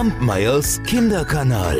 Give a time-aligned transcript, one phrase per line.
[0.00, 1.78] Kampmeyers Kinderkanal.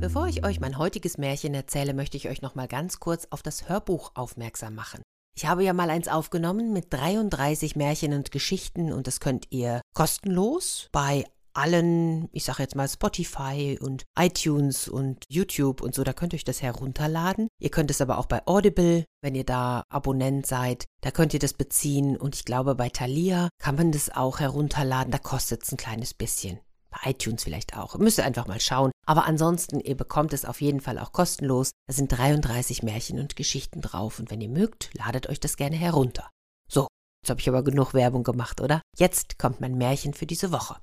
[0.00, 3.42] Bevor ich euch mein heutiges Märchen erzähle, möchte ich euch noch mal ganz kurz auf
[3.42, 5.02] das Hörbuch aufmerksam machen.
[5.36, 9.82] Ich habe ja mal eins aufgenommen mit 33 Märchen und Geschichten und das könnt ihr
[9.92, 11.26] kostenlos bei
[11.56, 16.36] allen, ich sage jetzt mal Spotify und iTunes und YouTube und so, da könnt ihr
[16.36, 17.48] euch das herunterladen.
[17.60, 21.40] Ihr könnt es aber auch bei Audible, wenn ihr da Abonnent seid, da könnt ihr
[21.40, 25.72] das beziehen und ich glaube bei Thalia kann man das auch herunterladen, da kostet es
[25.72, 26.60] ein kleines bisschen.
[26.90, 27.96] Bei iTunes vielleicht auch.
[27.98, 28.90] Müsst ihr einfach mal schauen.
[29.06, 31.72] Aber ansonsten, ihr bekommt es auf jeden Fall auch kostenlos.
[31.86, 35.76] Da sind 33 Märchen und Geschichten drauf und wenn ihr mögt, ladet euch das gerne
[35.76, 36.30] herunter.
[36.68, 36.88] So,
[37.22, 38.82] jetzt habe ich aber genug Werbung gemacht, oder?
[38.96, 40.76] Jetzt kommt mein Märchen für diese Woche.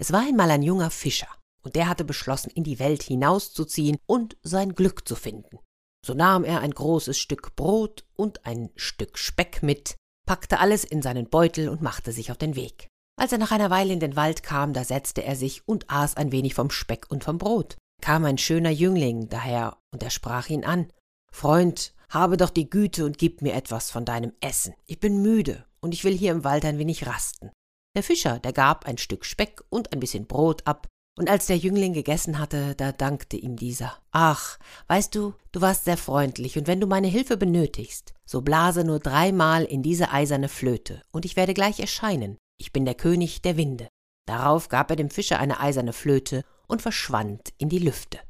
[0.00, 1.28] Es war einmal ein junger Fischer,
[1.62, 5.58] und der hatte beschlossen, in die Welt hinauszuziehen und sein Glück zu finden.
[6.04, 9.94] So nahm er ein großes Stück Brot und ein Stück Speck mit,
[10.26, 12.88] packte alles in seinen Beutel und machte sich auf den Weg.
[13.16, 16.16] Als er nach einer Weile in den Wald kam, da setzte er sich und aß
[16.16, 17.76] ein wenig vom Speck und vom Brot.
[18.00, 20.92] Kam ein schöner Jüngling daher, und er sprach ihn an
[21.32, 24.74] Freund, habe doch die Güte und gib mir etwas von deinem Essen.
[24.86, 27.50] Ich bin müde, und ich will hier im Wald ein wenig rasten.
[27.94, 31.58] Der Fischer, der gab ein Stück Speck und ein bisschen Brot ab, und als der
[31.58, 33.98] Jüngling gegessen hatte, da dankte ihm dieser.
[34.12, 38.82] Ach, weißt du, du warst sehr freundlich, und wenn du meine Hilfe benötigst, so blase
[38.82, 42.38] nur dreimal in diese eiserne Flöte, und ich werde gleich erscheinen.
[42.58, 43.88] Ich bin der König der Winde.
[44.26, 48.20] Darauf gab er dem Fischer eine eiserne Flöte und verschwand in die Lüfte.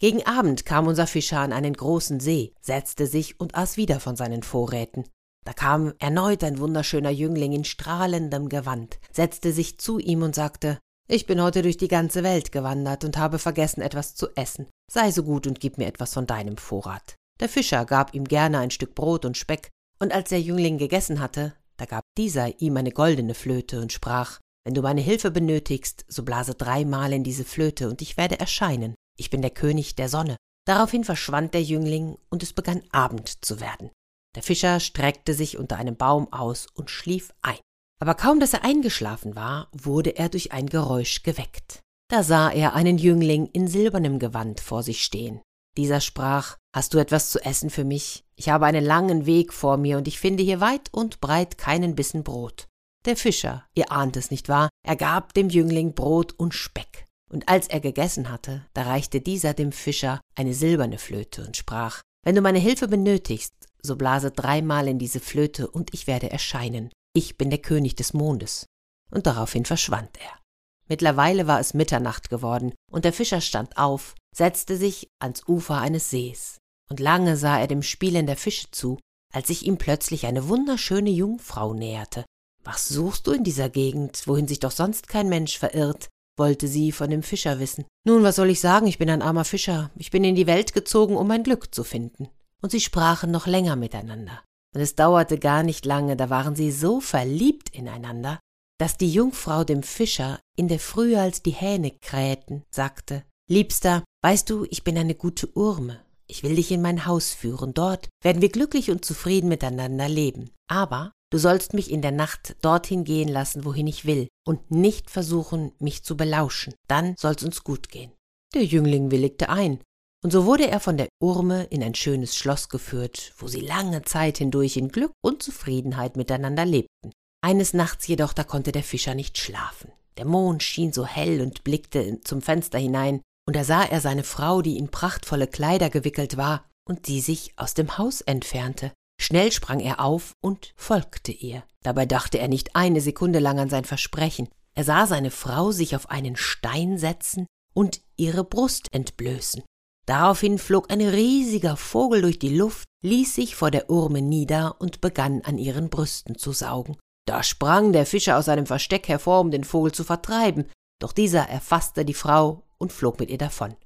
[0.00, 4.16] Gegen Abend kam unser Fischer an einen großen See, setzte sich und aß wieder von
[4.16, 5.04] seinen Vorräten.
[5.44, 10.78] Da kam erneut ein wunderschöner Jüngling in strahlendem Gewand, setzte sich zu ihm und sagte
[11.06, 14.66] Ich bin heute durch die ganze Welt gewandert und habe vergessen, etwas zu essen.
[14.90, 17.16] Sei so gut und gib mir etwas von deinem Vorrat.
[17.40, 21.20] Der Fischer gab ihm gerne ein Stück Brot und Speck, und als der Jüngling gegessen
[21.20, 26.04] hatte, da gab dieser ihm eine goldene Flöte und sprach Wenn du meine Hilfe benötigst,
[26.08, 28.94] so blase dreimal in diese Flöte, und ich werde erscheinen.
[29.18, 30.36] Ich bin der König der Sonne.
[30.66, 33.90] Daraufhin verschwand der Jüngling, und es begann Abend zu werden.
[34.34, 37.58] Der Fischer streckte sich unter einem Baum aus und schlief ein.
[38.00, 41.80] Aber kaum dass er eingeschlafen war, wurde er durch ein Geräusch geweckt.
[42.08, 45.40] Da sah er einen Jüngling in silbernem Gewand vor sich stehen.
[45.76, 48.24] Dieser sprach Hast du etwas zu essen für mich?
[48.34, 51.94] Ich habe einen langen Weg vor mir, und ich finde hier weit und breit keinen
[51.94, 52.66] Bissen Brot.
[53.04, 57.06] Der Fischer, ihr ahnt es nicht wahr, er gab dem Jüngling Brot und Speck.
[57.30, 62.00] Und als er gegessen hatte, da reichte dieser dem Fischer eine silberne Flöte und sprach
[62.24, 63.52] Wenn du meine Hilfe benötigst,
[63.84, 66.90] so blase dreimal in diese Flöte und ich werde erscheinen.
[67.14, 68.66] Ich bin der König des Mondes.
[69.10, 70.40] Und daraufhin verschwand er.
[70.88, 76.10] Mittlerweile war es Mitternacht geworden, und der Fischer stand auf, setzte sich ans Ufer eines
[76.10, 76.58] Sees,
[76.90, 78.98] und lange sah er dem Spielen der Fische zu,
[79.32, 82.24] als sich ihm plötzlich eine wunderschöne Jungfrau näherte.
[82.64, 86.08] Was suchst du in dieser Gegend, wohin sich doch sonst kein Mensch verirrt?
[86.36, 87.84] wollte sie von dem Fischer wissen.
[88.04, 90.72] Nun, was soll ich sagen, ich bin ein armer Fischer, ich bin in die Welt
[90.72, 92.28] gezogen, um mein Glück zu finden
[92.64, 94.42] und sie sprachen noch länger miteinander.
[94.74, 98.40] Und es dauerte gar nicht lange, da waren sie so verliebt ineinander,
[98.80, 104.48] dass die Jungfrau dem Fischer in der Frühe, als die Hähne krähten, sagte Liebster, weißt
[104.48, 106.00] du, ich bin eine gute Urme.
[106.26, 110.50] Ich will dich in mein Haus führen, dort werden wir glücklich und zufrieden miteinander leben.
[110.66, 115.10] Aber du sollst mich in der Nacht dorthin gehen lassen, wohin ich will, und nicht
[115.10, 116.72] versuchen, mich zu belauschen.
[116.88, 118.12] Dann soll's uns gut gehen.
[118.54, 119.80] Der Jüngling willigte ein,
[120.24, 124.02] und so wurde er von der Urme in ein schönes Schloss geführt, wo sie lange
[124.02, 127.12] Zeit hindurch in Glück und Zufriedenheit miteinander lebten.
[127.42, 129.92] Eines Nachts jedoch, da konnte der Fischer nicht schlafen.
[130.16, 134.24] Der Mond schien so hell und blickte zum Fenster hinein, und da sah er seine
[134.24, 138.92] Frau, die in prachtvolle Kleider gewickelt war und die sich aus dem Haus entfernte.
[139.20, 141.64] Schnell sprang er auf und folgte ihr.
[141.82, 144.48] Dabei dachte er nicht eine Sekunde lang an sein Versprechen.
[144.74, 149.62] Er sah seine Frau sich auf einen Stein setzen und ihre Brust entblößen.
[150.06, 155.00] Daraufhin flog ein riesiger Vogel durch die Luft, ließ sich vor der Urme nieder und
[155.00, 156.96] begann an ihren Brüsten zu saugen.
[157.26, 160.66] Da sprang der Fischer aus seinem Versteck hervor, um den Vogel zu vertreiben,
[161.00, 163.76] doch dieser erfasste die Frau und flog mit ihr davon.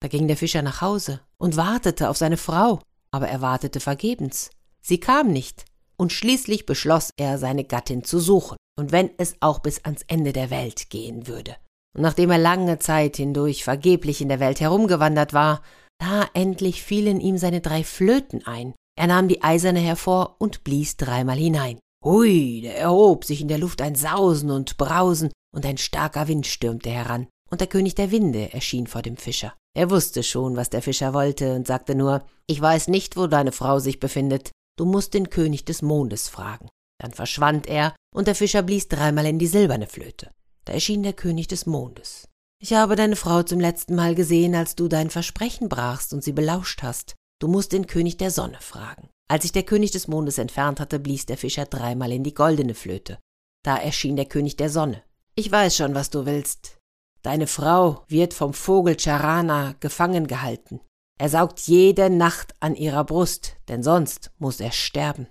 [0.00, 2.80] Da ging der Fischer nach Hause und wartete auf seine Frau,
[3.10, 4.50] aber er wartete vergebens.
[4.82, 5.64] Sie kam nicht,
[5.96, 10.32] und schließlich beschloss er, seine Gattin zu suchen, und wenn es auch bis ans Ende
[10.32, 11.56] der Welt gehen würde.
[11.94, 15.62] Und nachdem er lange Zeit hindurch vergeblich in der Welt herumgewandert war,
[15.98, 18.74] da endlich fielen ihm seine drei Flöten ein.
[18.98, 21.78] Er nahm die eiserne hervor und blies dreimal hinein.
[22.04, 26.46] Hui, da erhob sich in der Luft ein Sausen und Brausen, und ein starker Wind
[26.46, 29.54] stürmte heran, und der König der Winde erschien vor dem Fischer.
[29.76, 33.52] Er wusste schon, was der Fischer wollte, und sagte nur Ich weiß nicht, wo deine
[33.52, 36.68] Frau sich befindet, du musst den König des Mondes fragen.
[37.00, 40.30] Dann verschwand er, und der Fischer blies dreimal in die silberne Flöte.
[40.64, 42.28] Da erschien der König des Mondes.
[42.60, 46.32] Ich habe deine Frau zum letzten Mal gesehen, als du dein Versprechen brachst und sie
[46.32, 47.16] belauscht hast.
[47.40, 49.08] Du musst den König der Sonne fragen.
[49.28, 52.74] Als sich der König des Mondes entfernt hatte, blies der Fischer dreimal in die goldene
[52.74, 53.18] Flöte.
[53.64, 55.02] Da erschien der König der Sonne.
[55.34, 56.78] Ich weiß schon, was du willst.
[57.22, 60.80] Deine Frau wird vom Vogel Charana gefangen gehalten.
[61.18, 65.28] Er saugt jede Nacht an ihrer Brust, denn sonst muss er sterben.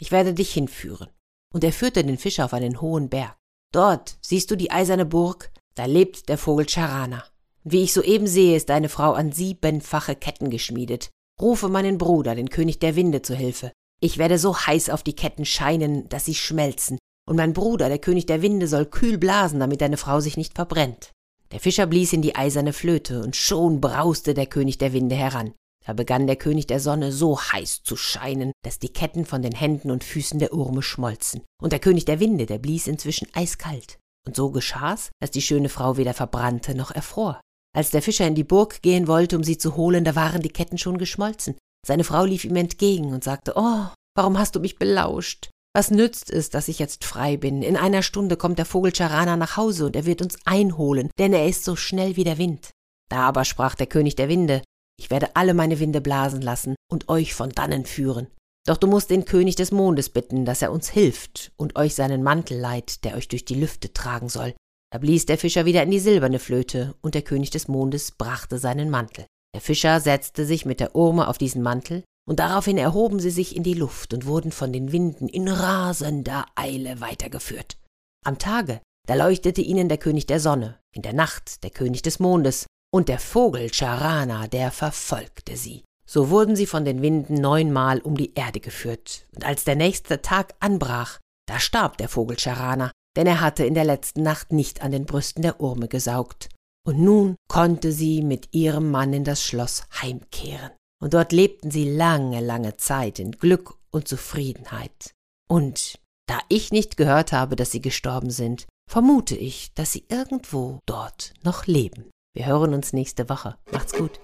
[0.00, 1.08] Ich werde dich hinführen.
[1.52, 3.36] Und er führte den Fischer auf einen hohen Berg.
[3.74, 7.24] Dort siehst du die eiserne Burg, da lebt der Vogel Charana.
[7.64, 11.10] Wie ich soeben sehe, ist deine Frau an siebenfache Ketten geschmiedet.
[11.42, 13.72] Rufe meinen Bruder, den König der Winde, zu Hilfe.
[14.00, 16.98] Ich werde so heiß auf die Ketten scheinen, dass sie schmelzen,
[17.28, 20.54] und mein Bruder, der König der Winde, soll kühl blasen, damit deine Frau sich nicht
[20.54, 21.10] verbrennt.
[21.50, 25.52] Der Fischer blies in die eiserne Flöte, und schon brauste der König der Winde heran.
[25.86, 29.52] Da begann der König der Sonne so heiß zu scheinen, dass die Ketten von den
[29.52, 31.42] Händen und Füßen der Urme schmolzen.
[31.62, 33.98] Und der König der Winde, der blies inzwischen eiskalt.
[34.26, 37.40] Und so geschah's, dass die schöne Frau weder verbrannte noch erfror.
[37.76, 40.48] Als der Fischer in die Burg gehen wollte, um sie zu holen, da waren die
[40.48, 41.56] Ketten schon geschmolzen.
[41.86, 43.86] Seine Frau lief ihm entgegen und sagte, Oh,
[44.16, 45.50] warum hast du mich belauscht?
[45.76, 47.62] Was nützt es, dass ich jetzt frei bin?
[47.62, 51.32] In einer Stunde kommt der Vogel Charana nach Hause und er wird uns einholen, denn
[51.32, 52.70] er ist so schnell wie der Wind.
[53.10, 54.62] Da aber sprach der König der Winde,
[54.98, 58.28] ich werde alle meine Winde blasen lassen und euch von dannen führen.
[58.66, 62.22] Doch du musst den König des Mondes bitten, dass er uns hilft und euch seinen
[62.22, 64.54] Mantel leiht, der euch durch die Lüfte tragen soll.
[64.90, 68.58] Da blies der Fischer wieder in die silberne Flöte, und der König des Mondes brachte
[68.58, 69.26] seinen Mantel.
[69.54, 73.54] Der Fischer setzte sich mit der Urme auf diesen Mantel, und daraufhin erhoben sie sich
[73.54, 77.76] in die Luft und wurden von den Winden in rasender Eile weitergeführt.
[78.24, 82.18] Am Tage, da leuchtete ihnen der König der Sonne, in der Nacht der König des
[82.20, 85.82] Mondes, und der Vogel Charana, der verfolgte sie.
[86.06, 90.22] So wurden sie von den Winden neunmal um die Erde geführt, und als der nächste
[90.22, 91.18] Tag anbrach,
[91.48, 95.06] da starb der Vogel Charana, denn er hatte in der letzten Nacht nicht an den
[95.06, 96.50] Brüsten der Urme gesaugt.
[96.86, 100.70] Und nun konnte sie mit ihrem Mann in das Schloss heimkehren.
[101.02, 105.10] Und dort lebten sie lange, lange Zeit in Glück und Zufriedenheit.
[105.50, 105.98] Und
[106.28, 111.34] da ich nicht gehört habe, dass sie gestorben sind, vermute ich, dass sie irgendwo dort
[111.42, 112.12] noch leben.
[112.36, 113.54] Wir hören uns nächste Woche.
[113.70, 114.18] Macht's gut.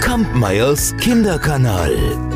[0.00, 2.31] Kampmeyers Kinderkanal.